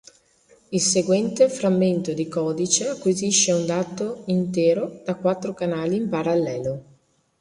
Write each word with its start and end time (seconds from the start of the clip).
Il 0.69 0.81
seguente 0.81 1.47
frammento 1.47 2.13
di 2.13 2.27
codice 2.27 2.87
acquisisce 2.87 3.51
un 3.51 3.67
dato 3.67 4.23
intero 4.25 5.01
da 5.05 5.13
quattro 5.13 5.53
canali 5.53 5.95
in 5.95 6.09
parallelo. 6.09 6.83